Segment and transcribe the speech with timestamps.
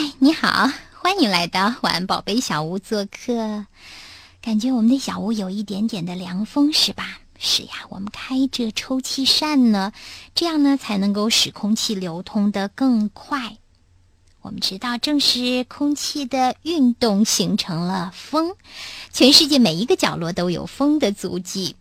[0.00, 3.66] 嗨，你好，欢迎来到晚安宝贝小屋做客。
[4.40, 7.18] 感觉我们的小屋有一点点的凉风，是吧？
[7.36, 9.92] 是呀，我们开着抽气扇呢，
[10.36, 13.56] 这样呢才能够使空气流通的更快。
[14.40, 18.54] 我们知道，正是空气的运动形成了风，
[19.12, 21.74] 全世界每一个角落都有风的足迹。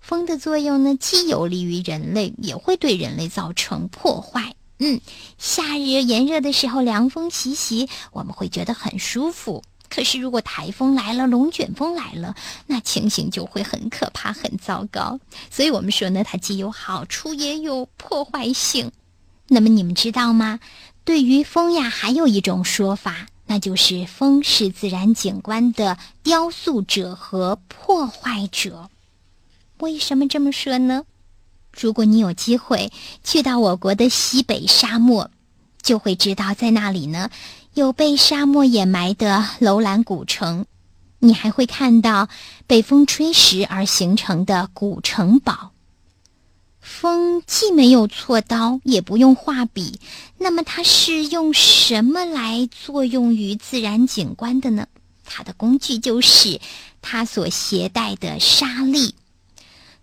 [0.00, 4.56] 风的作用呢，既有利于人类，也会对人类造成破坏。
[4.82, 5.00] 嗯，
[5.38, 9.62] 夏日炎热的时候，凉风习习，我们会觉得很舒服。
[9.90, 12.34] 可是，如果台风来了，龙卷风来了，
[12.66, 15.20] 那情形就会很可怕、很糟糕。
[15.50, 18.90] 所以我们说呢，它既有好处，也有破坏性。
[19.48, 20.60] 那么，你们知道吗？
[21.04, 28.88] 对于风呀，还有一种说法，那就是风是自然景观的雕塑者和破坏者。
[29.78, 31.04] 为什么这么说呢？
[31.78, 35.30] 如果你有机会去到我国的西北沙漠，
[35.82, 37.30] 就会知道在那里呢
[37.74, 40.66] 有被沙漠掩埋的楼兰古城，
[41.20, 42.28] 你还会看到
[42.66, 45.70] 被风吹蚀而形成的古城堡。
[46.80, 50.00] 风既没有锉刀，也不用画笔，
[50.38, 54.86] 那么它是用什么来作用于自然景观的呢？
[55.24, 56.58] 它的工具就是
[57.00, 59.14] 它所携带的沙粒。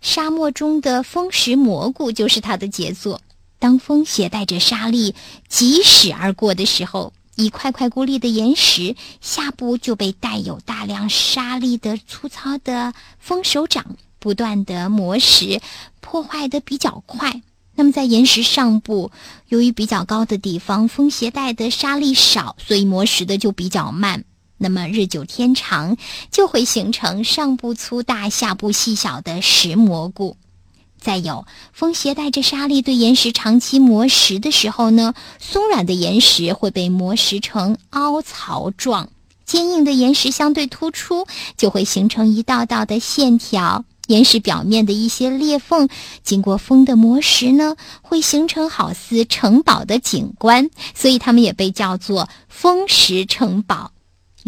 [0.00, 3.20] 沙漠中的风石蘑菇就是它的杰作。
[3.58, 5.14] 当风携带着沙粒
[5.48, 15.60] 疾驶而过的时候，一块块孤立的岩石下部就被带有大量沙粒的粗糙的风手掌不断的磨蚀，
[16.00, 17.42] 破坏的比较快。
[17.74, 19.12] 那么在岩石上部，
[19.48, 24.24] 由于比较高的地方风携带的沙粒少，所以磨蚀的就比较慢。
[24.58, 25.96] 那么日久天长，
[26.30, 30.36] 就会形成上部粗大、下部细小的石蘑菇。
[31.00, 39.08] 再有，风携带着沙粒对岩石长期磨蚀的时候呢，松软的岩石会被磨蚀成凹槽状，
[39.46, 41.24] 坚硬的岩石相对突出，
[41.56, 43.84] 就会形成一道道的线条。
[44.08, 45.88] 岩石表面的一些裂缝，
[46.24, 53.92] 经过风的磨蚀呢，会形成好似城堡的景观，所以它们也被叫做风蚀城堡。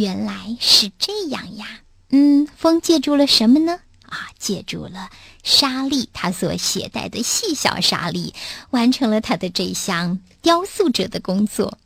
[0.01, 3.81] 原来是这样呀，嗯，风借助了什么呢？
[4.07, 5.11] 啊，借助了
[5.43, 8.33] 沙粒，它所携带的细小沙粒，
[8.71, 11.77] 完成了它的这项雕塑者的工作。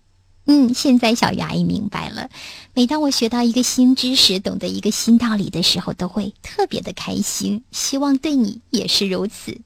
[0.46, 2.30] 嗯，现在小鱼阿姨明白了。
[2.72, 7.64] 每当我学到一个新知识，懂得一个新道理的时候，都会特别的开心。
[7.72, 9.60] 希望对你也是如此。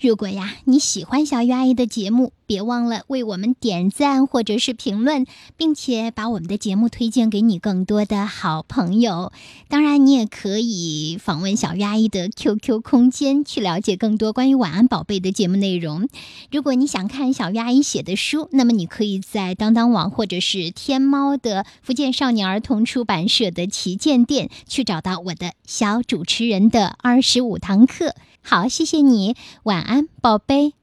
[0.00, 5.26] 如果呀你喜欢小鱼阿姨的节目，别忘了为我们点赞或者是评论，
[5.58, 9.30] 并且把我们的节目推荐给你更多的好朋友。
[9.68, 16.08] 当然，你也可以访问小鱼阿姨的 QQ 空间，去了解更多关于晚安宝贝的节目内容。
[16.50, 28.14] 如果你想看小鱼阿姨写的书，那么你可以在当当网或者是天猫的福建少年儿童出版社的旗舰店去找到我的小主持人的二十五堂课。
[28.42, 30.79] 好，谢谢你，晚安安，宝贝。